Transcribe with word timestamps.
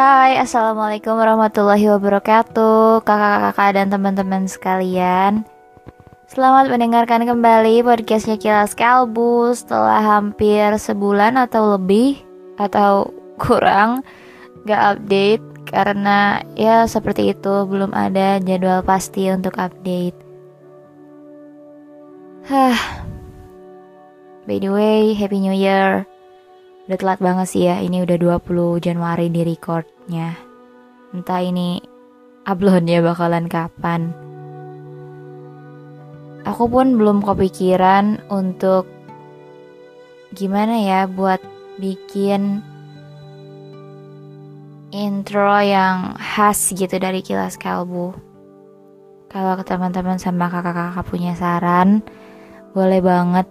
Hai, 0.00 0.40
Assalamualaikum 0.40 1.12
warahmatullahi 1.12 1.84
wabarakatuh 1.92 3.04
Kakak-kakak 3.04 3.70
dan 3.76 3.92
teman-teman 3.92 4.48
sekalian. 4.48 5.44
Selamat 6.24 6.72
mendengarkan 6.72 7.28
kembali 7.28 7.84
podcastnya 7.84 8.40
Kilas 8.40 8.72
Kalbu 8.72 9.52
Setelah 9.52 10.00
hampir 10.00 10.72
sebulan 10.80 11.36
atau 11.36 11.76
lebih 11.76 12.16
Atau 12.56 13.12
kurang 13.36 14.00
Gak 14.64 14.96
update 14.96 15.68
Karena 15.68 16.40
ya 16.56 16.88
seperti 16.88 17.36
itu 17.36 17.68
Belum 17.68 17.92
ada 17.92 18.40
jadwal 18.40 18.80
pasti 18.80 19.28
untuk 19.28 19.60
update. 19.60 20.16
Hah. 22.48 23.04
By 24.48 24.64
the 24.64 24.72
way, 24.72 25.12
Happy 25.12 25.44
New 25.44 25.52
Year 25.52 26.08
Udah 26.90 26.98
telat 26.98 27.22
banget 27.22 27.46
sih 27.46 27.70
ya, 27.70 27.78
ini 27.78 28.02
udah 28.02 28.18
20 28.18 28.82
Januari 28.82 29.30
di 29.30 29.46
recordnya. 29.46 30.34
Entah 31.14 31.38
ini 31.38 31.78
uploadnya 32.42 32.98
bakalan 32.98 33.46
kapan. 33.46 34.10
Aku 36.42 36.66
pun 36.66 36.98
belum 36.98 37.22
kepikiran 37.22 38.26
untuk 38.26 38.90
gimana 40.34 40.82
ya 40.82 41.06
buat 41.06 41.38
bikin 41.78 42.58
intro 44.90 45.62
yang 45.62 46.18
khas 46.18 46.74
gitu 46.74 46.98
dari 46.98 47.22
kilas 47.22 47.54
kalbu. 47.54 48.18
Kalau 49.30 49.62
teman-teman 49.62 50.18
sama 50.18 50.50
kakak-kakak 50.50 51.06
punya 51.06 51.38
saran, 51.38 52.02
boleh 52.74 52.98
banget 52.98 53.46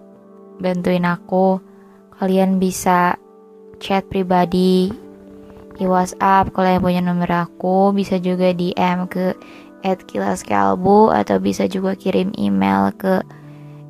bantuin 0.60 1.08
aku. 1.08 1.64
Kalian 2.20 2.60
bisa 2.60 3.16
chat 3.80 4.06
pribadi. 4.08 4.92
Di 5.80 5.88
WhatsApp 5.88 6.52
kalau 6.52 6.68
yang 6.68 6.84
punya 6.84 7.02
nomor 7.02 7.32
aku 7.32 7.96
bisa 7.96 8.20
juga 8.20 8.52
DM 8.52 9.08
ke 9.08 9.34
at 9.84 10.04
kilaskalbu 10.04 11.16
atau 11.16 11.40
bisa 11.40 11.64
juga 11.72 11.96
kirim 11.96 12.36
email 12.36 12.92
ke 13.00 13.24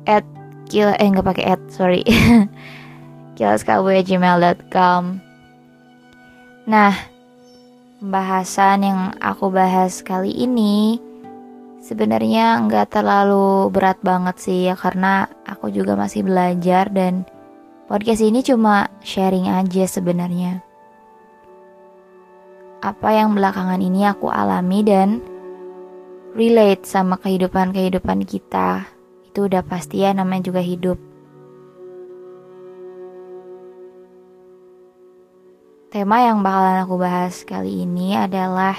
at 0.06 0.22
kila 0.70 0.94
eh 1.02 1.10
nggak 1.10 1.26
pakai 1.26 1.58
at 1.58 1.62
sorry. 1.66 2.06
kilaskalbu@gmail.com 3.40 5.02
nah 6.68 6.92
pembahasan 7.96 8.84
yang 8.84 9.00
aku 9.16 9.48
bahas 9.48 10.04
kali 10.04 10.28
ini 10.28 11.00
sebenarnya 11.80 12.60
nggak 12.68 13.00
terlalu 13.00 13.72
berat 13.72 13.96
banget 14.04 14.36
sih 14.36 14.68
ya 14.68 14.76
karena 14.76 15.24
aku 15.48 15.72
juga 15.72 15.96
masih 15.96 16.28
belajar 16.28 16.92
dan 16.92 17.24
Podcast 17.90 18.22
ini 18.22 18.38
cuma 18.46 18.86
sharing 19.02 19.50
aja 19.50 19.82
sebenarnya. 19.82 20.62
Apa 22.86 23.18
yang 23.18 23.34
belakangan 23.34 23.82
ini 23.82 24.06
aku 24.06 24.30
alami 24.30 24.86
dan 24.86 25.18
relate 26.38 26.86
sama 26.86 27.18
kehidupan-kehidupan 27.18 28.22
kita. 28.30 28.86
Itu 29.26 29.50
udah 29.50 29.66
pasti 29.66 30.06
ya 30.06 30.14
namanya 30.14 30.54
juga 30.54 30.62
hidup. 30.62 31.02
Tema 35.90 36.22
yang 36.22 36.46
bakalan 36.46 36.86
aku 36.86 36.94
bahas 36.94 37.42
kali 37.42 37.82
ini 37.82 38.14
adalah 38.14 38.78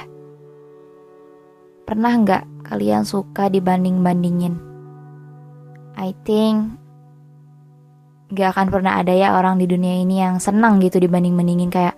Pernah 1.84 2.16
nggak 2.16 2.64
kalian 2.64 3.04
suka 3.04 3.52
dibanding-bandingin? 3.52 4.56
I 6.00 6.16
think 6.24 6.81
gak 8.32 8.56
akan 8.56 8.68
pernah 8.72 8.98
ada 9.00 9.12
ya 9.12 9.36
orang 9.36 9.60
di 9.60 9.68
dunia 9.68 10.00
ini 10.00 10.24
yang 10.24 10.40
senang 10.40 10.80
gitu 10.80 10.98
dibanding-bandingin 11.04 11.68
kayak 11.68 11.96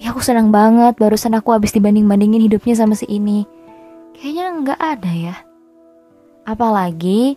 ya 0.00 0.10
aku 0.10 0.24
senang 0.24 0.50
banget 0.50 0.96
barusan 0.98 1.36
aku 1.36 1.54
habis 1.54 1.70
dibanding-bandingin 1.76 2.42
hidupnya 2.42 2.74
sama 2.74 2.98
si 2.98 3.06
ini. 3.06 3.46
Kayaknya 4.16 4.44
nggak 4.64 4.80
ada 4.80 5.12
ya. 5.12 5.36
Apalagi 6.48 7.36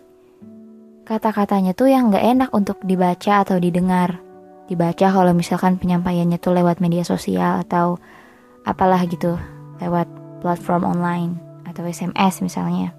kata-katanya 1.04 1.72
tuh 1.72 1.88
yang 1.88 2.10
nggak 2.10 2.24
enak 2.24 2.50
untuk 2.52 2.80
dibaca 2.82 3.44
atau 3.44 3.56
didengar. 3.60 4.20
Dibaca 4.68 5.06
kalau 5.08 5.32
misalkan 5.32 5.80
penyampaiannya 5.80 6.36
tuh 6.36 6.52
lewat 6.52 6.84
media 6.84 7.06
sosial 7.06 7.64
atau 7.64 7.96
apalah 8.68 9.00
gitu 9.08 9.40
lewat 9.80 10.10
platform 10.44 10.84
online 10.84 11.40
atau 11.64 11.88
SMS 11.88 12.44
misalnya 12.44 12.97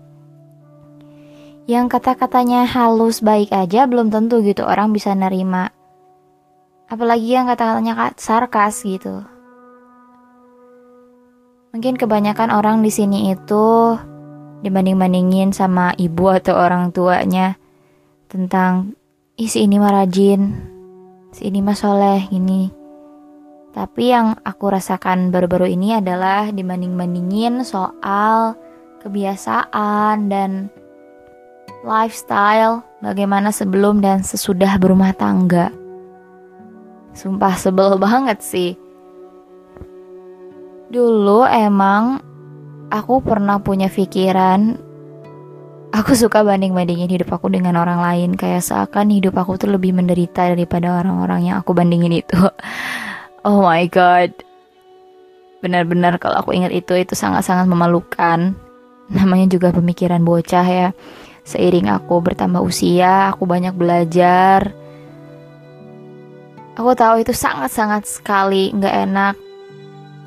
yang 1.70 1.86
kata-katanya 1.86 2.66
halus 2.66 3.22
baik 3.22 3.54
aja 3.54 3.86
belum 3.86 4.10
tentu 4.10 4.42
gitu 4.42 4.66
orang 4.66 4.90
bisa 4.90 5.14
nerima. 5.14 5.70
Apalagi 6.90 7.30
yang 7.30 7.46
kata-katanya 7.46 8.18
sarkas 8.18 8.82
gitu. 8.82 9.22
Mungkin 11.70 12.02
kebanyakan 12.02 12.50
orang 12.50 12.82
di 12.82 12.90
sini 12.90 13.30
itu 13.30 13.94
dibanding-bandingin 14.66 15.54
sama 15.54 15.94
ibu 15.94 16.34
atau 16.34 16.58
orang 16.58 16.90
tuanya 16.90 17.62
tentang 18.26 18.98
isi 19.38 19.70
ini 19.70 19.78
mah 19.78 19.94
rajin, 19.94 20.58
si 21.30 21.54
ini 21.54 21.62
mah 21.62 21.78
soleh 21.78 22.26
gini. 22.34 22.74
Tapi 23.78 24.10
yang 24.10 24.42
aku 24.42 24.74
rasakan 24.74 25.30
baru-baru 25.30 25.70
ini 25.70 26.02
adalah 26.02 26.50
dibanding-bandingin 26.50 27.62
soal 27.62 28.58
kebiasaan 29.06 30.26
dan 30.34 30.74
lifestyle, 31.86 32.84
bagaimana 33.00 33.54
sebelum 33.54 34.04
dan 34.04 34.26
sesudah 34.26 34.76
berumah 34.80 35.16
tangga. 35.16 35.72
Sumpah 37.16 37.56
sebel 37.60 38.00
banget 38.00 38.40
sih. 38.44 38.72
Dulu 40.90 41.46
emang 41.46 42.22
aku 42.90 43.22
pernah 43.22 43.62
punya 43.62 43.92
pikiran 43.92 44.90
aku 45.90 46.14
suka 46.14 46.46
banding-bandingin 46.46 47.10
hidup 47.10 47.34
aku 47.34 47.50
dengan 47.50 47.78
orang 47.82 48.02
lain 48.02 48.30
kayak 48.38 48.62
seakan 48.62 49.10
hidup 49.10 49.38
aku 49.38 49.58
tuh 49.58 49.70
lebih 49.74 49.94
menderita 49.94 50.54
daripada 50.54 51.02
orang-orang 51.02 51.52
yang 51.52 51.56
aku 51.62 51.74
bandingin 51.74 52.24
itu. 52.24 52.38
Oh 53.40 53.64
my 53.64 53.88
god. 53.88 54.36
Benar-benar 55.64 56.20
kalau 56.20 56.44
aku 56.44 56.52
ingat 56.52 56.76
itu 56.76 56.92
itu 56.92 57.16
sangat-sangat 57.16 57.72
memalukan. 57.72 58.52
Namanya 59.08 59.48
juga 59.48 59.72
pemikiran 59.72 60.28
bocah 60.28 60.68
ya. 60.68 60.92
Seiring 61.50 61.90
aku 61.90 62.22
bertambah 62.22 62.62
usia, 62.62 63.34
aku 63.34 63.50
banyak 63.50 63.74
belajar. 63.74 64.70
Aku 66.78 66.94
tahu 66.94 67.26
itu 67.26 67.34
sangat-sangat 67.34 68.06
sekali 68.06 68.70
nggak 68.70 68.96
enak 69.10 69.36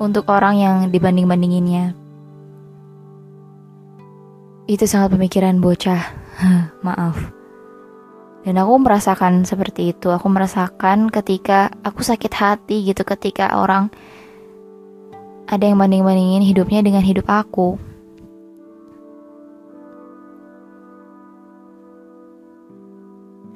untuk 0.03 0.27
orang 0.27 0.59
yang 0.59 0.75
dibanding-bandinginnya. 0.91 1.95
Itu 4.67 4.83
sangat 4.83 5.15
pemikiran 5.15 5.63
bocah, 5.63 6.03
maaf. 6.87 7.15
Dan 8.43 8.59
aku 8.59 8.75
merasakan 8.83 9.47
seperti 9.47 9.95
itu. 9.95 10.11
Aku 10.11 10.27
merasakan 10.27 11.07
ketika 11.07 11.71
aku 11.87 12.03
sakit 12.03 12.35
hati 12.35 12.83
gitu 12.83 13.07
ketika 13.07 13.55
orang 13.55 13.87
ada 15.47 15.63
yang 15.63 15.79
banding-bandingin 15.79 16.43
hidupnya 16.43 16.83
dengan 16.83 16.99
hidup 16.99 17.31
aku. 17.31 17.92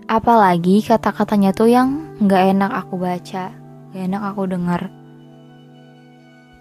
Apalagi 0.08 0.80
kata-katanya 0.88 1.52
tuh 1.52 1.68
yang 1.68 2.16
nggak 2.24 2.56
enak 2.56 2.72
aku 2.72 2.96
baca, 2.96 3.52
nggak 3.92 4.04
enak 4.08 4.24
aku 4.24 4.48
dengar. 4.48 4.88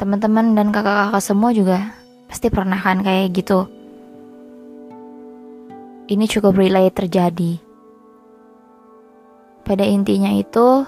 Teman-teman 0.03 0.59
dan 0.59 0.75
kakak-kakak 0.75 1.23
semua 1.23 1.55
juga 1.55 1.95
pasti 2.27 2.51
pernah 2.51 2.75
kan 2.75 3.07
kayak 3.07 3.39
gitu. 3.39 3.71
Ini 6.11 6.27
cukup 6.27 6.59
relate 6.59 7.07
terjadi. 7.07 7.63
Pada 9.63 9.87
intinya 9.87 10.35
itu, 10.35 10.83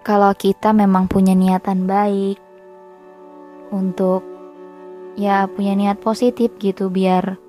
kalau 0.00 0.32
kita 0.32 0.72
memang 0.72 1.12
punya 1.12 1.36
niatan 1.36 1.84
baik 1.84 2.40
untuk 3.68 4.24
ya 5.20 5.44
punya 5.44 5.76
niat 5.76 6.00
positif 6.00 6.56
gitu 6.56 6.88
biar 6.88 7.43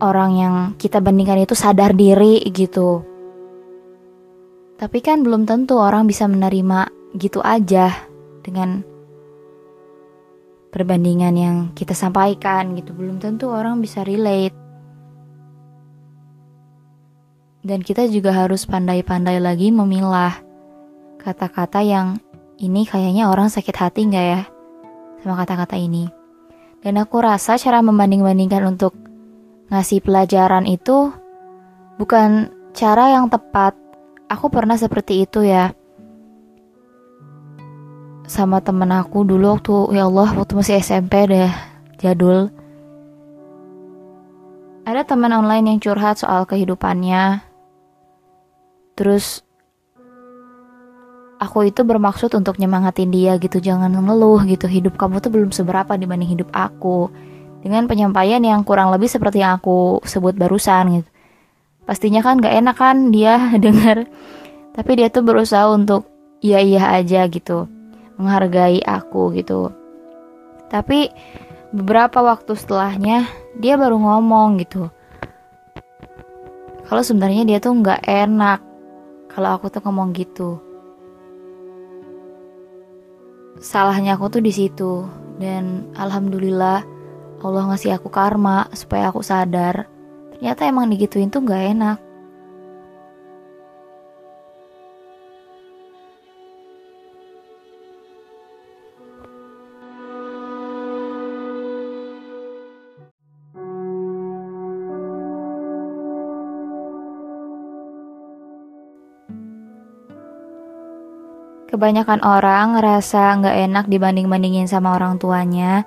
orang 0.00 0.30
yang 0.36 0.54
kita 0.80 0.98
bandingkan 0.98 1.44
itu 1.44 1.52
sadar 1.52 1.92
diri 1.92 2.40
gitu. 2.50 3.04
Tapi 4.80 4.98
kan 5.04 5.20
belum 5.20 5.44
tentu 5.44 5.76
orang 5.76 6.08
bisa 6.08 6.24
menerima 6.24 6.88
gitu 7.20 7.44
aja 7.44 7.92
dengan 8.40 8.80
perbandingan 10.72 11.34
yang 11.36 11.56
kita 11.76 11.92
sampaikan 11.92 12.72
gitu. 12.80 12.96
Belum 12.96 13.20
tentu 13.20 13.52
orang 13.52 13.84
bisa 13.84 14.00
relate. 14.00 14.56
Dan 17.60 17.84
kita 17.84 18.08
juga 18.08 18.32
harus 18.32 18.64
pandai-pandai 18.64 19.36
lagi 19.36 19.68
memilah 19.68 20.32
kata-kata 21.20 21.84
yang 21.84 22.16
ini 22.56 22.88
kayaknya 22.88 23.28
orang 23.28 23.52
sakit 23.52 23.76
hati 23.76 24.08
nggak 24.08 24.26
ya 24.32 24.40
sama 25.20 25.36
kata-kata 25.44 25.76
ini. 25.76 26.08
Dan 26.80 26.96
aku 26.96 27.20
rasa 27.20 27.60
cara 27.60 27.84
membanding-bandingkan 27.84 28.64
untuk 28.64 29.09
ngasih 29.70 30.02
pelajaran 30.02 30.66
itu 30.66 31.14
bukan 31.96 32.50
cara 32.74 33.14
yang 33.14 33.30
tepat. 33.30 33.78
Aku 34.30 34.46
pernah 34.46 34.78
seperti 34.78 35.26
itu 35.26 35.42
ya. 35.42 35.74
sama 38.30 38.62
temen 38.62 38.86
aku 38.94 39.26
dulu 39.26 39.58
waktu 39.58 39.98
ya 39.98 40.06
Allah 40.06 40.30
waktu 40.38 40.54
masih 40.54 40.78
SMP 40.78 41.26
deh 41.26 41.50
jadul 41.98 42.46
ada 44.86 45.02
teman 45.02 45.34
online 45.34 45.74
yang 45.74 45.78
curhat 45.82 46.22
soal 46.22 46.46
kehidupannya 46.46 47.42
terus 48.94 49.42
aku 51.42 51.66
itu 51.66 51.82
bermaksud 51.82 52.30
untuk 52.38 52.62
nyemangatin 52.62 53.10
dia 53.10 53.34
gitu 53.42 53.58
jangan 53.58 53.90
ngeluh 53.98 54.46
gitu 54.46 54.70
hidup 54.70 54.94
kamu 54.94 55.18
tuh 55.18 55.34
belum 55.34 55.50
seberapa 55.50 55.98
dibanding 55.98 56.30
hidup 56.30 56.54
aku 56.54 57.10
dengan 57.60 57.84
penyampaian 57.88 58.40
yang 58.40 58.64
kurang 58.64 58.92
lebih 58.92 59.08
seperti 59.08 59.44
yang 59.44 59.60
aku 59.60 60.00
sebut 60.04 60.36
barusan 60.36 61.00
gitu 61.00 61.08
pastinya 61.84 62.22
kan 62.22 62.38
gak 62.38 62.54
enak 62.54 62.76
kan 62.76 63.12
dia 63.12 63.50
dengar 63.64 64.08
tapi 64.72 64.90
dia 64.96 65.12
tuh 65.12 65.24
berusaha 65.26 65.68
untuk 65.68 66.08
iya 66.40 66.62
iya 66.62 66.96
aja 66.96 67.26
gitu 67.28 67.68
menghargai 68.20 68.84
aku 68.84 69.32
gitu. 69.32 69.72
Tapi 70.68 71.08
beberapa 71.72 72.20
waktu 72.20 72.52
setelahnya 72.52 73.24
dia 73.56 73.80
baru 73.80 73.96
ngomong 73.96 74.60
gitu. 74.60 74.92
Kalau 76.84 77.00
sebenarnya 77.00 77.48
dia 77.48 77.58
tuh 77.64 77.72
nggak 77.80 78.04
enak 78.04 78.60
kalau 79.32 79.56
aku 79.56 79.72
tuh 79.72 79.80
ngomong 79.88 80.12
gitu. 80.12 80.60
Salahnya 83.56 84.20
aku 84.20 84.28
tuh 84.28 84.42
di 84.44 84.52
situ 84.52 85.08
dan 85.40 85.88
alhamdulillah 85.96 86.84
Allah 87.46 87.72
ngasih 87.72 87.96
aku 87.96 88.12
karma 88.12 88.68
supaya 88.76 89.08
aku 89.08 89.24
sadar 89.24 89.88
ternyata 90.36 90.64
emang 90.64 90.88
digituin 90.88 91.28
tuh 91.28 91.44
nggak 91.44 91.64
enak. 91.76 91.98
Kebanyakan 111.70 112.26
orang 112.26 112.74
ngerasa 112.74 113.38
nggak 113.38 113.56
enak 113.70 113.84
dibanding-bandingin 113.86 114.66
sama 114.66 114.98
orang 114.98 115.22
tuanya, 115.22 115.86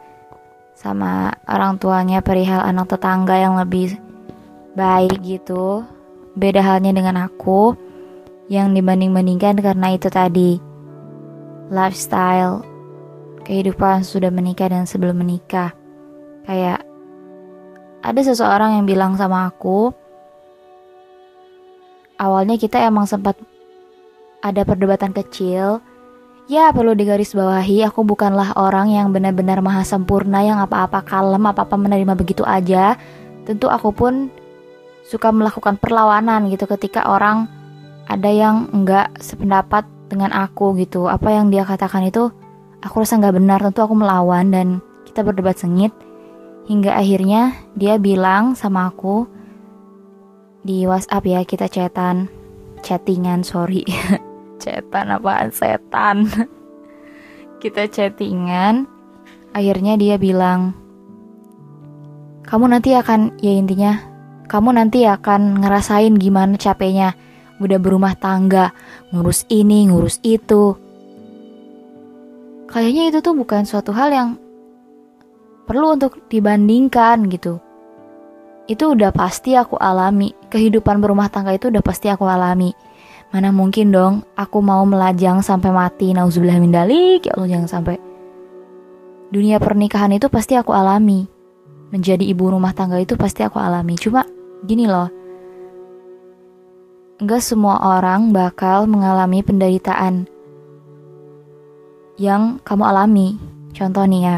sama 0.73 1.33
orang 1.45 1.77
tuanya 1.77 2.19
perihal 2.19 2.61
anak 2.65 2.91
tetangga 2.93 3.37
yang 3.37 3.55
lebih 3.55 3.97
baik 4.73 5.21
gitu. 5.21 5.85
Beda 6.33 6.65
halnya 6.65 6.89
dengan 6.91 7.29
aku 7.29 7.77
yang 8.49 8.73
dibanding-bandingkan 8.73 9.61
karena 9.61 9.93
itu 9.93 10.09
tadi 10.09 10.57
lifestyle 11.69 12.65
kehidupan 13.45 14.01
sudah 14.01 14.33
menikah 14.33 14.71
dan 14.71 14.89
sebelum 14.89 15.21
menikah. 15.21 15.75
Kayak 16.43 16.83
ada 18.03 18.19
seseorang 18.19 18.81
yang 18.81 18.85
bilang 18.89 19.15
sama 19.15 19.47
aku, 19.47 19.95
awalnya 22.19 22.59
kita 22.59 22.83
emang 22.83 23.07
sempat 23.07 23.39
ada 24.43 24.67
perdebatan 24.67 25.15
kecil. 25.15 25.79
Ya, 26.43 26.75
perlu 26.75 26.91
digarisbawahi, 26.91 27.87
aku 27.87 28.03
bukanlah 28.03 28.59
orang 28.59 28.91
yang 28.91 29.15
benar-benar 29.15 29.63
maha 29.63 29.87
sempurna 29.87 30.43
yang 30.43 30.59
apa-apa 30.59 30.99
kalem, 31.07 31.39
apa-apa 31.39 31.79
menerima 31.79 32.19
begitu 32.19 32.43
aja. 32.43 32.99
Tentu 33.47 33.71
aku 33.71 33.95
pun 33.95 34.27
suka 35.07 35.31
melakukan 35.31 35.79
perlawanan 35.79 36.51
gitu 36.51 36.67
ketika 36.67 37.07
orang 37.07 37.47
ada 38.11 38.27
yang 38.27 38.67
enggak 38.75 39.15
sependapat 39.23 39.87
dengan 40.11 40.35
aku 40.35 40.75
gitu. 40.83 41.07
Apa 41.07 41.31
yang 41.31 41.47
dia 41.47 41.63
katakan 41.63 42.11
itu 42.11 42.27
aku 42.83 43.07
rasa 43.07 43.23
nggak 43.23 43.39
benar, 43.39 43.59
tentu 43.63 43.79
aku 43.79 43.95
melawan 43.95 44.51
dan 44.51 44.67
kita 45.07 45.23
berdebat 45.23 45.55
sengit. 45.55 45.95
Hingga 46.67 46.91
akhirnya 46.91 47.55
dia 47.79 47.95
bilang 47.95 48.59
sama 48.59 48.91
aku 48.91 49.31
di 50.59 50.83
WhatsApp 50.83 51.23
ya 51.23 51.39
kita 51.47 51.71
chatan, 51.71 52.27
chattingan 52.83 53.47
sorry. 53.47 53.87
Cetan 54.63 55.12
apaan? 55.12 55.51
Setan. 55.51 56.24
Kita 57.62 57.83
chattingan 57.92 58.88
Akhirnya 59.51 60.00
dia 60.00 60.15
bilang 60.15 60.71
Kamu 62.48 62.71
nanti 62.71 62.95
akan 62.95 63.44
Ya 63.44 63.51
intinya 63.51 64.00
Kamu 64.48 64.71
nanti 64.71 65.04
akan 65.04 65.60
ngerasain 65.60 66.15
gimana 66.15 66.56
capeknya. 66.56 67.12
Udah 67.60 67.80
berumah 67.80 68.15
tangga 68.15 68.71
Ngurus 69.12 69.44
ini 69.51 69.92
ngurus 69.92 70.24
itu. 70.24 70.80
Kayaknya 72.71 73.12
itu 73.12 73.19
tuh 73.19 73.36
bukan 73.36 73.68
suatu 73.68 73.92
hal 73.92 74.15
yang 74.15 74.30
Perlu 75.63 75.95
untuk 75.95 76.27
dibandingkan 76.27 77.27
gitu. 77.31 77.60
Itu 78.68 78.95
udah 78.95 79.15
pasti 79.15 79.56
aku 79.56 79.80
alami. 79.80 80.36
Kehidupan 80.51 81.00
berumah 81.00 81.31
tangga 81.31 81.56
itu 81.56 81.71
udah 81.71 81.80
pasti 81.80 82.12
aku 82.12 82.27
alami 82.27 82.75
Mana 83.33 83.50
mungkin 83.50 83.89
dong 83.89 84.21
aku 84.38 84.62
mau 84.62 84.85
melajang 84.85 85.41
sampai 85.41 85.74
mati. 85.74 86.13
Nauzubillah 86.13 86.62
min 86.62 86.69
dalik. 86.69 87.25
Ya 87.25 87.33
Allah 87.33 87.50
jangan 87.50 87.69
sampai. 87.69 87.97
Dunia 89.33 89.57
pernikahan 89.57 90.13
itu 90.13 90.30
pasti 90.30 90.53
aku 90.53 90.69
alami. 90.69 91.25
Menjadi 91.89 92.21
ibu 92.21 92.53
rumah 92.53 92.77
tangga 92.77 93.01
itu 93.01 93.18
pasti 93.18 93.41
aku 93.41 93.57
alami. 93.57 93.97
Cuma 93.97 94.21
gini 94.62 94.85
loh. 94.85 95.09
Enggak 97.18 97.41
semua 97.41 97.81
orang 97.97 98.30
bakal 98.30 98.85
mengalami 98.85 99.41
penderitaan 99.41 100.29
yang 102.21 102.62
kamu 102.62 102.86
alami. 102.86 103.41
Contoh 103.74 104.06
nih 104.06 104.21
ya. 104.21 104.36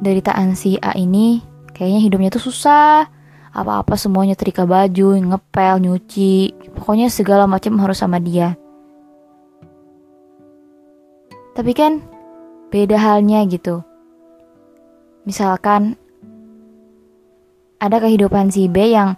Penderitaan 0.00 0.56
si 0.56 0.80
A 0.80 0.96
ini 0.96 1.44
kayaknya 1.76 2.00
hidupnya 2.00 2.32
tuh 2.32 2.48
susah 2.48 3.13
apa-apa 3.54 3.94
semuanya 3.94 4.34
terika 4.34 4.66
baju, 4.66 5.14
ngepel, 5.14 5.78
nyuci, 5.78 6.52
pokoknya 6.74 7.06
segala 7.06 7.46
macam 7.46 7.78
harus 7.78 8.02
sama 8.02 8.18
dia. 8.18 8.58
Tapi 11.54 11.70
kan 11.70 12.02
beda 12.74 12.98
halnya 12.98 13.46
gitu. 13.46 13.86
Misalkan 15.22 15.94
ada 17.78 18.02
kehidupan 18.02 18.50
si 18.50 18.66
B 18.66 18.90
yang 18.90 19.14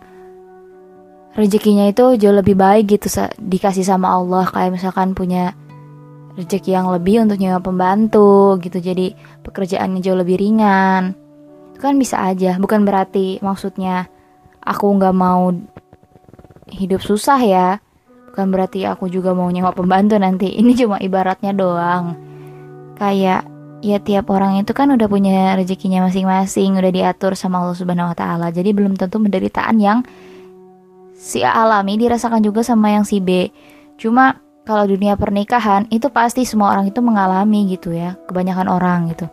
rezekinya 1.36 1.88
itu 1.88 2.20
jauh 2.20 2.36
lebih 2.36 2.56
baik 2.56 2.96
gitu 2.96 3.08
dikasih 3.40 3.84
sama 3.84 4.12
Allah 4.12 4.48
kayak 4.48 4.80
misalkan 4.80 5.12
punya 5.12 5.52
rezeki 6.36 6.76
yang 6.76 6.88
lebih 6.92 7.24
untuk 7.24 7.40
nyewa 7.40 7.60
pembantu 7.60 8.60
gitu 8.60 8.80
jadi 8.80 9.12
pekerjaannya 9.44 10.00
jauh 10.00 10.16
lebih 10.16 10.40
ringan 10.40 11.16
itu 11.72 11.78
kan 11.80 11.96
bisa 12.00 12.20
aja 12.24 12.56
bukan 12.56 12.88
berarti 12.88 13.40
maksudnya 13.44 14.08
aku 14.66 14.86
nggak 14.98 15.14
mau 15.14 15.54
hidup 16.66 17.00
susah 17.00 17.38
ya. 17.38 17.68
Bukan 18.34 18.52
berarti 18.52 18.84
aku 18.84 19.08
juga 19.08 19.32
mau 19.32 19.48
nyewa 19.48 19.72
pembantu 19.72 20.18
nanti. 20.20 20.52
Ini 20.58 20.76
cuma 20.76 21.00
ibaratnya 21.00 21.56
doang. 21.56 22.18
Kayak 22.98 23.48
ya 23.80 24.02
tiap 24.02 24.28
orang 24.34 24.58
itu 24.60 24.74
kan 24.74 24.90
udah 24.90 25.06
punya 25.06 25.54
rezekinya 25.54 26.04
masing-masing 26.04 26.74
udah 26.76 26.92
diatur 26.92 27.38
sama 27.38 27.62
Allah 27.62 27.78
Subhanahu 27.78 28.12
Wa 28.12 28.16
Taala. 28.18 28.48
Jadi 28.50 28.74
belum 28.74 28.98
tentu 28.98 29.22
penderitaan 29.22 29.76
yang 29.78 30.02
si 31.16 31.40
A 31.46 31.64
alami 31.64 31.96
dirasakan 31.96 32.44
juga 32.44 32.60
sama 32.66 32.92
yang 32.92 33.06
si 33.06 33.22
B. 33.22 33.48
Cuma 33.96 34.42
kalau 34.66 34.84
dunia 34.84 35.14
pernikahan 35.14 35.86
itu 35.88 36.10
pasti 36.10 36.42
semua 36.42 36.74
orang 36.74 36.90
itu 36.90 37.00
mengalami 37.00 37.70
gitu 37.72 37.94
ya. 37.94 38.18
Kebanyakan 38.28 38.68
orang 38.68 39.08
gitu. 39.14 39.30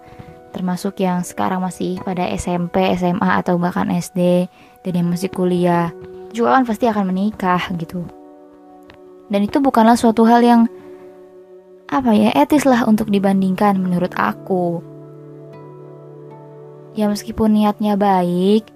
Termasuk 0.54 1.02
yang 1.02 1.26
sekarang 1.26 1.66
masih 1.66 1.98
pada 2.06 2.30
SMP, 2.30 2.94
SMA 2.94 3.42
atau 3.42 3.58
bahkan 3.58 3.90
SD 3.90 4.48
dan 4.84 4.94
yang 5.00 5.08
masih 5.10 5.32
kuliah 5.32 5.96
juga 6.36 6.60
kan 6.60 6.64
pasti 6.68 6.86
akan 6.90 7.14
menikah 7.14 7.62
gitu. 7.78 8.04
Dan 9.32 9.48
itu 9.48 9.64
bukanlah 9.64 9.96
suatu 9.96 10.28
hal 10.28 10.44
yang 10.44 10.62
apa 11.88 12.12
ya 12.18 12.34
etis 12.34 12.66
lah 12.66 12.84
untuk 12.90 13.08
dibandingkan 13.08 13.80
menurut 13.80 14.12
aku. 14.18 14.82
Ya 16.94 17.10
meskipun 17.10 17.54
niatnya 17.54 17.98
baik 17.98 18.70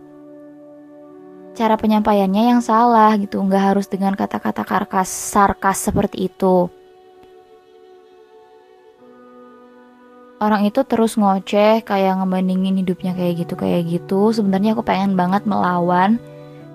cara 1.58 1.74
penyampaiannya 1.78 2.44
yang 2.56 2.62
salah 2.62 3.18
gitu. 3.18 3.42
Nggak 3.42 3.74
harus 3.74 3.90
dengan 3.90 4.14
kata-kata 4.14 4.62
karkas 4.64 5.10
sarkas 5.10 5.82
seperti 5.82 6.30
itu 6.30 6.70
orang 10.38 10.70
itu 10.70 10.86
terus 10.86 11.18
ngoceh 11.18 11.82
kayak 11.82 12.22
ngebandingin 12.22 12.82
hidupnya 12.82 13.18
kayak 13.18 13.46
gitu 13.46 13.54
kayak 13.58 13.90
gitu. 13.90 14.34
Sebenarnya 14.34 14.78
aku 14.78 14.86
pengen 14.86 15.18
banget 15.18 15.44
melawan. 15.50 16.22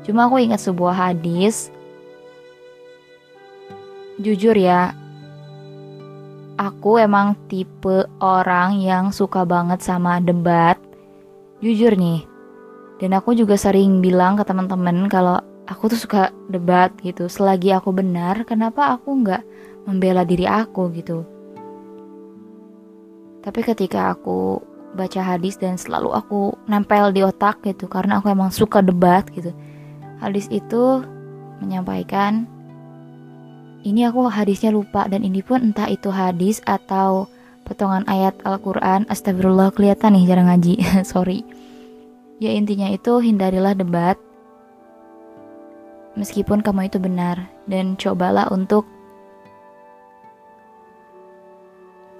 Cuma 0.03 0.27
aku 0.27 0.43
ingat 0.43 0.59
sebuah 0.63 1.11
hadis. 1.11 1.71
Jujur 4.19 4.55
ya 4.55 4.95
aku 6.61 7.01
emang 7.01 7.35
tipe 7.51 8.07
orang 8.23 8.79
yang 8.83 9.11
suka 9.15 9.43
banget 9.47 9.83
sama 9.83 10.19
debat. 10.23 10.79
Jujur 11.63 11.95
nih 11.95 12.27
dan 13.03 13.19
aku 13.19 13.35
juga 13.35 13.59
sering 13.59 13.99
bilang 13.99 14.39
ke 14.39 14.47
teman-teman 14.47 15.11
kalau 15.11 15.43
aku 15.67 15.91
tuh 15.91 15.99
suka 15.99 16.23
debat 16.51 16.91
gitu. 17.03 17.27
Selagi 17.27 17.75
aku 17.75 17.91
benar 17.91 18.47
kenapa 18.47 18.95
aku 18.95 19.23
nggak 19.23 19.43
membela 19.87 20.23
diri 20.23 20.47
aku 20.47 20.91
gitu 20.95 21.32
Tapi 23.43 23.61
ketika 23.67 24.15
aku 24.15 24.63
baca 24.95 25.21
hadis 25.25 25.59
dan 25.59 25.75
selalu 25.75 26.15
aku 26.15 26.55
nempel 26.71 27.11
di 27.11 27.27
otak 27.27 27.65
gitu 27.67 27.91
karena 27.91 28.23
aku 28.23 28.31
emang 28.31 28.55
suka 28.55 28.81
debat 28.81 29.27
gitu. 29.35 29.51
Hadis 30.23 30.47
itu 30.49 31.03
menyampaikan 31.59 32.47
ini 33.83 34.07
aku 34.07 34.31
hadisnya 34.31 34.71
lupa 34.71 35.11
dan 35.11 35.27
ini 35.27 35.43
pun 35.43 35.59
entah 35.59 35.91
itu 35.91 36.11
hadis 36.15 36.63
atau 36.63 37.27
potongan 37.67 38.07
ayat 38.07 38.35
Al-Quran 38.47 39.07
Astagfirullah 39.11 39.75
kelihatan 39.75 40.15
nih 40.19 40.27
jarang 40.27 40.47
ngaji 40.51 40.75
sorry 41.11 41.43
ya 42.43 42.51
intinya 42.55 42.91
itu 42.91 43.23
hindarilah 43.23 43.75
debat 43.75 44.19
meskipun 46.19 46.61
kamu 46.61 46.91
itu 46.91 46.99
benar 46.99 47.51
dan 47.67 47.95
cobalah 47.99 48.51
untuk 48.51 48.87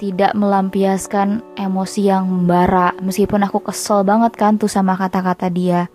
tidak 0.03 0.35
melampiaskan 0.35 1.47
emosi 1.55 2.11
yang 2.11 2.27
membara 2.27 2.91
meskipun 2.99 3.47
aku 3.47 3.63
kesel 3.63 4.03
banget 4.03 4.35
kan 4.35 4.59
tuh 4.59 4.67
sama 4.67 4.99
kata-kata 4.99 5.47
dia 5.47 5.87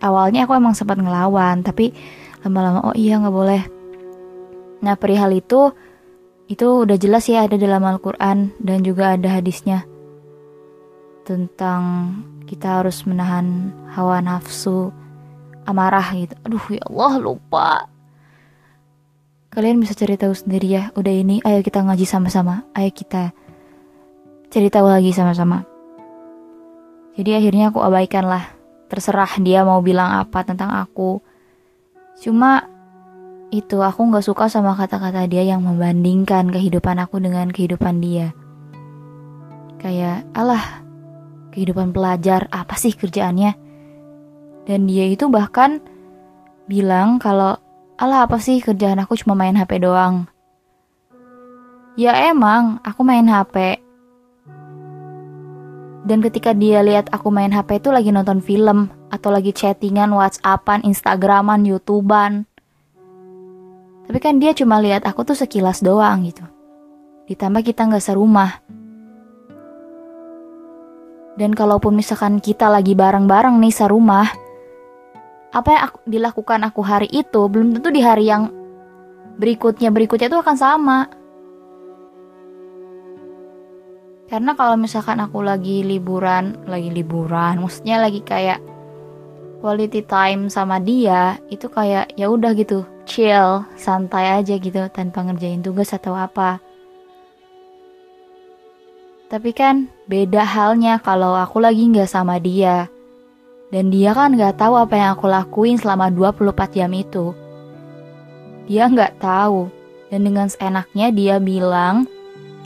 awalnya 0.00 0.48
aku 0.48 0.56
emang 0.56 0.72
sempat 0.72 0.96
ngelawan 0.96 1.60
tapi 1.60 1.92
lama-lama 2.40 2.88
oh 2.88 2.96
iya 2.96 3.20
nggak 3.20 3.36
boleh 3.36 3.62
Nah 4.80 4.96
perihal 4.96 5.32
itu 5.36 5.72
itu 6.50 6.66
udah 6.66 6.96
jelas 6.98 7.28
ya 7.30 7.46
ada 7.46 7.54
dalam 7.54 7.84
Al-Quran 7.84 8.50
dan 8.58 8.82
juga 8.82 9.14
ada 9.14 9.38
hadisnya 9.38 9.86
tentang 11.22 12.10
kita 12.48 12.82
harus 12.82 13.06
menahan 13.06 13.70
hawa 13.94 14.18
nafsu 14.18 14.90
amarah 15.68 16.10
gitu. 16.16 16.34
Aduh 16.42 16.64
ya 16.74 16.82
Allah 16.90 17.12
lupa. 17.22 17.86
Kalian 19.50 19.78
bisa 19.78 19.94
cari 19.94 20.18
tahu 20.18 20.34
sendiri 20.34 20.66
ya. 20.66 20.84
Udah 20.98 21.14
ini 21.14 21.38
ayo 21.46 21.62
kita 21.62 21.86
ngaji 21.86 22.06
sama-sama. 22.08 22.66
Ayo 22.74 22.90
kita 22.90 23.30
cari 24.50 24.68
tahu 24.68 24.90
lagi 24.90 25.14
sama-sama. 25.14 25.62
Jadi 27.14 27.30
akhirnya 27.38 27.70
aku 27.70 27.78
abaikan 27.80 28.26
lah. 28.26 28.50
Terserah 28.90 29.38
dia 29.38 29.62
mau 29.62 29.78
bilang 29.78 30.10
apa 30.10 30.42
tentang 30.42 30.74
aku. 30.74 31.22
Cuma 32.18 32.66
itu 33.54 33.78
aku 33.82 34.10
nggak 34.10 34.26
suka 34.26 34.50
sama 34.50 34.74
kata-kata 34.74 35.26
dia 35.30 35.46
yang 35.46 35.62
membandingkan 35.62 36.50
kehidupan 36.50 36.98
aku 36.98 37.22
dengan 37.22 37.50
kehidupan 37.50 38.02
dia. 38.02 38.34
Kayak, 39.78 40.26
alah, 40.34 40.82
kehidupan 41.54 41.94
pelajar 41.94 42.50
apa 42.50 42.74
sih 42.78 42.94
kerjaannya? 42.94 43.54
Dan 44.66 44.86
dia 44.86 45.06
itu 45.06 45.26
bahkan 45.30 45.82
bilang 46.70 47.18
kalau, 47.18 47.58
alah 47.98 48.26
apa 48.26 48.38
sih 48.38 48.62
kerjaan 48.62 49.02
aku 49.02 49.18
cuma 49.18 49.34
main 49.34 49.58
HP 49.58 49.82
doang. 49.82 50.30
Ya 51.98 52.14
emang, 52.30 52.78
aku 52.86 53.02
main 53.02 53.26
HP. 53.26 53.82
Dan 56.04 56.24
ketika 56.24 56.56
dia 56.56 56.80
lihat 56.80 57.12
aku 57.12 57.28
main 57.28 57.52
HP 57.52 57.84
itu 57.84 57.92
lagi 57.92 58.08
nonton 58.08 58.40
film, 58.40 58.88
atau 59.12 59.28
lagi 59.28 59.52
chattingan, 59.52 60.14
whatsappan, 60.14 60.86
instagraman, 60.86 61.66
youtuban, 61.66 62.48
tapi 64.10 64.18
kan 64.18 64.42
dia 64.42 64.50
cuma 64.58 64.82
lihat 64.82 65.06
aku 65.06 65.22
tuh 65.22 65.38
sekilas 65.38 65.86
doang 65.86 66.26
gitu. 66.26 66.42
Ditambah 67.30 67.62
kita 67.62 67.86
nggak 67.86 68.02
serumah. 68.02 68.58
Dan 71.38 71.54
kalaupun 71.54 71.94
misalkan 71.94 72.42
kita 72.42 72.66
lagi 72.66 72.98
bareng-bareng 72.98 73.62
nih 73.62 73.70
serumah, 73.70 74.26
apa 75.54 75.68
yang 75.70 75.82
aku, 75.86 75.98
dilakukan 76.10 76.58
aku 76.66 76.82
hari 76.82 77.06
itu 77.06 77.38
belum 77.46 77.78
tentu 77.78 77.94
di 77.94 78.02
hari 78.02 78.26
yang 78.26 78.50
berikutnya 79.38 79.94
berikutnya 79.94 80.26
itu 80.26 80.42
akan 80.42 80.56
sama. 80.58 81.06
Karena 84.30 84.54
kalau 84.54 84.78
misalkan 84.78 85.18
aku 85.18 85.42
lagi 85.42 85.82
liburan, 85.82 86.54
lagi 86.70 86.86
liburan, 86.94 87.58
maksudnya 87.66 87.98
lagi 87.98 88.22
kayak 88.22 88.62
quality 89.58 90.06
time 90.06 90.46
sama 90.46 90.78
dia, 90.78 91.42
itu 91.50 91.66
kayak 91.66 92.14
ya 92.14 92.30
udah 92.30 92.54
gitu, 92.54 92.86
chill, 93.02 93.66
santai 93.74 94.38
aja 94.38 94.54
gitu 94.54 94.86
tanpa 94.94 95.26
ngerjain 95.26 95.66
tugas 95.66 95.90
atau 95.90 96.14
apa. 96.14 96.62
Tapi 99.26 99.50
kan 99.50 99.90
beda 100.06 100.46
halnya 100.46 101.02
kalau 101.02 101.34
aku 101.34 101.58
lagi 101.58 101.90
nggak 101.90 102.06
sama 102.06 102.38
dia. 102.38 102.86
Dan 103.70 103.90
dia 103.90 104.14
kan 104.14 104.34
nggak 104.34 104.58
tahu 104.58 104.74
apa 104.78 104.94
yang 104.94 105.10
aku 105.14 105.26
lakuin 105.30 105.78
selama 105.78 106.10
24 106.10 106.74
jam 106.74 106.90
itu. 106.94 107.34
Dia 108.70 108.86
nggak 108.86 109.22
tahu. 109.22 109.70
Dan 110.10 110.26
dengan 110.26 110.50
seenaknya 110.50 111.14
dia 111.14 111.38
bilang, 111.38 112.10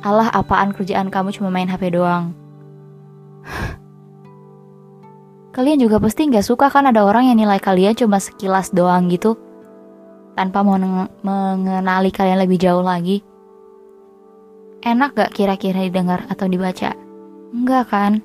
Allah 0.05 0.29
apaan 0.29 0.77
kerjaan 0.77 1.09
kamu 1.09 1.33
cuma 1.33 1.49
main 1.49 1.73
HP 1.73 1.97
doang. 1.97 2.37
Kalian 5.57 5.81
juga 5.81 5.97
pasti 5.97 6.29
nggak 6.29 6.45
suka 6.45 6.69
kan 6.69 6.85
ada 6.85 7.09
orang 7.09 7.33
yang 7.33 7.41
nilai 7.41 7.57
kalian 7.57 7.97
cuma 7.97 8.21
sekilas 8.21 8.69
doang 8.75 9.09
gitu 9.09 9.39
tanpa 10.35 10.67
mau 10.67 10.77
mengenali 11.23 12.11
kalian 12.13 12.43
lebih 12.43 12.61
jauh 12.61 12.83
lagi? 12.85 13.23
Enak 14.85 15.17
gak 15.17 15.33
kira-kira 15.33 15.89
didengar 15.89 16.29
atau 16.29 16.45
dibaca? 16.45 16.93
Enggak 17.55 17.89
kan? 17.89 18.21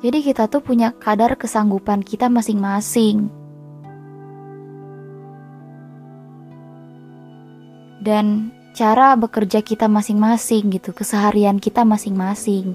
Jadi 0.00 0.18
kita 0.24 0.48
tuh 0.48 0.64
punya 0.64 0.96
kadar 0.96 1.36
kesanggupan 1.36 2.00
kita 2.00 2.32
masing-masing. 2.32 3.28
Dan 8.04 8.53
cara 8.74 9.14
bekerja 9.14 9.62
kita 9.62 9.86
masing-masing 9.86 10.74
gitu, 10.74 10.90
keseharian 10.90 11.62
kita 11.62 11.86
masing-masing. 11.86 12.74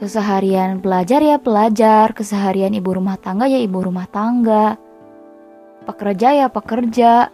Keseharian 0.00 0.80
pelajar 0.80 1.20
ya 1.20 1.36
pelajar, 1.36 2.16
keseharian 2.16 2.72
ibu 2.72 2.96
rumah 2.96 3.20
tangga 3.20 3.44
ya 3.48 3.60
ibu 3.60 3.84
rumah 3.84 4.08
tangga. 4.08 4.80
Pekerja 5.84 6.32
ya 6.32 6.46
pekerja. 6.48 7.28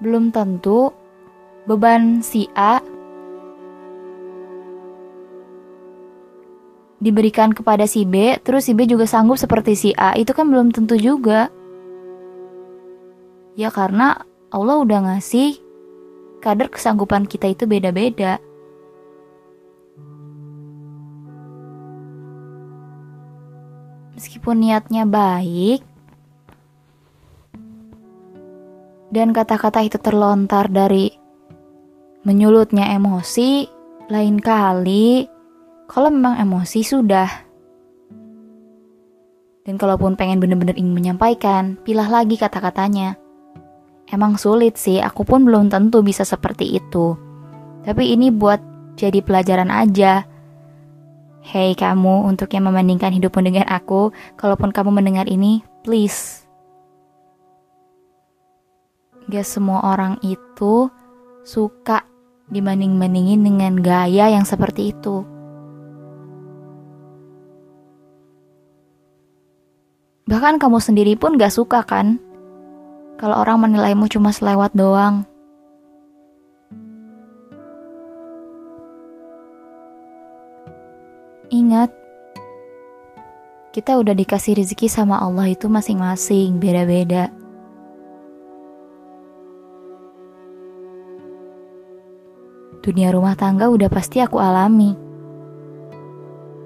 Belum 0.00 0.32
tentu 0.32 0.90
beban 1.68 2.24
si 2.24 2.50
A 2.56 2.82
diberikan 6.98 7.50
kepada 7.50 7.84
si 7.84 8.08
B, 8.08 8.38
terus 8.42 8.66
si 8.66 8.72
B 8.74 8.86
juga 8.86 9.04
sanggup 9.04 9.36
seperti 9.36 9.72
si 9.76 9.90
A. 9.94 10.16
Itu 10.18 10.32
kan 10.34 10.48
belum 10.48 10.72
tentu 10.74 10.96
juga. 10.98 11.52
Ya 13.56 13.68
karena 13.68 14.24
Allah 14.48 14.80
udah 14.80 14.98
ngasih 15.12 15.60
kadar 16.40 16.72
kesanggupan 16.72 17.28
kita 17.28 17.52
itu 17.52 17.68
beda-beda. 17.68 18.42
meskipun 24.22 24.62
niatnya 24.62 25.02
baik 25.02 25.82
dan 29.10 29.34
kata-kata 29.34 29.82
itu 29.82 29.98
terlontar 29.98 30.70
dari 30.70 31.10
menyulutnya 32.22 32.94
emosi, 32.94 33.66
lain 34.08 34.38
kali 34.38 35.26
kalau 35.90 36.08
memang 36.08 36.38
emosi 36.38 36.80
sudah. 36.86 37.30
Dan 39.62 39.78
kalaupun 39.78 40.18
pengen 40.18 40.42
bener-bener 40.42 40.74
ingin 40.74 40.94
menyampaikan, 40.96 41.78
pilah 41.86 42.10
lagi 42.10 42.34
kata-katanya. 42.34 43.21
Emang 44.12 44.36
sulit 44.36 44.76
sih, 44.76 45.00
aku 45.00 45.24
pun 45.24 45.48
belum 45.48 45.72
tentu 45.72 46.04
bisa 46.04 46.20
seperti 46.28 46.76
itu. 46.76 47.16
Tapi 47.80 48.12
ini 48.12 48.28
buat 48.28 48.60
jadi 48.92 49.24
pelajaran 49.24 49.72
aja. 49.72 50.28
Hei 51.40 51.72
kamu 51.72 52.28
untuk 52.28 52.52
yang 52.52 52.68
membandingkan 52.68 53.08
hidupmu 53.08 53.40
dengan 53.40 53.64
aku, 53.72 54.12
kalaupun 54.36 54.68
kamu 54.68 54.92
mendengar 54.92 55.24
ini, 55.32 55.64
please. 55.80 56.44
Gak 59.32 59.48
semua 59.48 59.80
orang 59.80 60.20
itu 60.20 60.92
suka 61.40 62.04
dibanding-bandingin 62.52 63.40
dengan 63.40 63.80
gaya 63.80 64.28
yang 64.28 64.44
seperti 64.44 64.92
itu. 64.92 65.24
Bahkan 70.28 70.60
kamu 70.60 70.78
sendiri 70.84 71.16
pun 71.16 71.40
gak 71.40 71.56
suka 71.56 71.80
kan? 71.80 72.20
Kalau 73.22 73.38
orang 73.38 73.70
menilaimu 73.70 74.10
cuma 74.10 74.34
selewat 74.34 74.74
doang. 74.74 75.22
Ingat, 81.54 81.94
kita 83.70 83.94
udah 83.94 84.10
dikasih 84.18 84.58
rezeki 84.58 84.90
sama 84.90 85.22
Allah 85.22 85.54
itu 85.54 85.70
masing-masing, 85.70 86.58
beda-beda. 86.58 87.30
Dunia 92.82 93.14
rumah 93.14 93.38
tangga 93.38 93.70
udah 93.70 93.86
pasti 93.86 94.18
aku 94.18 94.42
alami. 94.42 94.98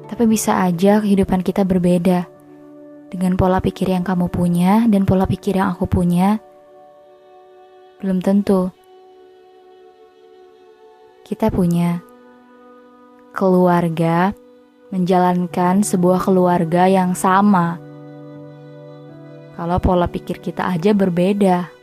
Tapi 0.08 0.24
bisa 0.24 0.64
aja 0.64 1.04
kehidupan 1.04 1.44
kita 1.44 1.68
berbeda. 1.68 2.24
Dengan 3.12 3.36
pola 3.36 3.60
pikir 3.60 3.92
yang 3.92 4.08
kamu 4.08 4.32
punya 4.32 4.88
dan 4.88 5.04
pola 5.04 5.28
pikir 5.28 5.60
yang 5.60 5.76
aku 5.76 5.84
punya, 5.84 6.40
belum 8.06 8.22
tentu. 8.22 8.70
kita 11.26 11.50
punya 11.50 12.06
keluarga, 13.34 14.30
menjalankan 14.94 15.82
sebuah 15.82 16.22
keluarga 16.22 16.86
yang 16.86 17.18
sama. 17.18 17.82
Kalau 19.58 19.82
pola 19.82 20.06
pikir 20.06 20.38
kita 20.38 20.70
aja 20.70 20.94
berbeda. 20.94 21.74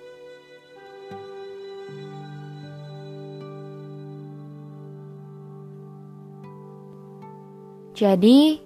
Jadi, 7.93 8.63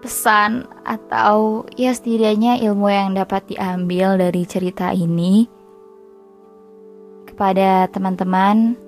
pesan 0.00 0.70
atau 0.86 1.66
ya 1.74 1.90
setidaknya 1.90 2.62
ilmu 2.62 2.86
yang 2.88 3.10
dapat 3.18 3.50
diambil 3.50 4.16
dari 4.16 4.46
cerita 4.46 4.94
ini 4.94 5.61
kepada 7.42 7.90
teman-teman, 7.90 8.78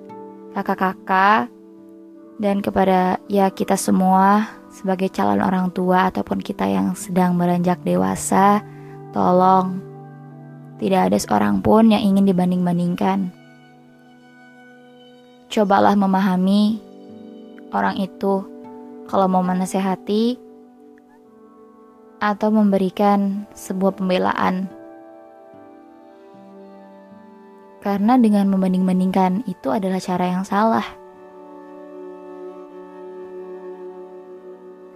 kakak-kakak, 0.55 1.51
dan 2.39 2.63
kepada 2.63 3.19
ya 3.27 3.51
kita 3.51 3.75
semua 3.75 4.47
sebagai 4.71 5.11
calon 5.11 5.43
orang 5.43 5.75
tua 5.75 6.07
ataupun 6.07 6.39
kita 6.39 6.63
yang 6.63 6.95
sedang 6.95 7.35
beranjak 7.35 7.83
dewasa, 7.83 8.63
tolong 9.11 9.83
tidak 10.79 11.11
ada 11.11 11.19
seorang 11.19 11.59
pun 11.59 11.91
yang 11.91 11.99
ingin 11.99 12.31
dibanding-bandingkan. 12.31 13.27
Cobalah 15.51 15.99
memahami 15.99 16.79
orang 17.75 17.99
itu 17.99 18.39
kalau 19.11 19.27
mau 19.27 19.43
menasehati 19.43 20.39
atau 22.23 22.55
memberikan 22.55 23.43
sebuah 23.51 23.99
pembelaan. 23.99 24.71
Karena 27.85 28.17
dengan 28.17 28.49
membanding-bandingkan 28.49 29.45
itu 29.45 29.69
adalah 29.69 30.01
cara 30.01 30.25
yang 30.25 30.41
salah. 30.41 30.85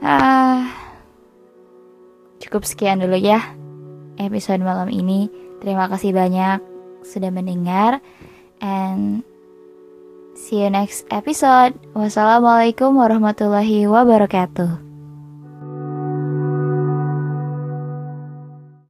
Ah, 0.01 0.73
cukup 2.41 2.65
sekian 2.65 2.97
dulu 2.97 3.13
ya 3.13 3.59
episode 4.17 4.65
malam 4.65 4.89
ini. 4.89 5.29
Terima 5.61 5.85
kasih 5.85 6.17
banyak 6.17 6.65
sudah 7.05 7.29
mendengar 7.29 8.01
and 8.57 9.21
see 10.33 10.65
you 10.65 10.73
next 10.73 11.05
episode. 11.13 11.77
Wassalamualaikum 11.93 12.97
warahmatullahi 12.97 13.85
wabarakatuh. 13.85 14.88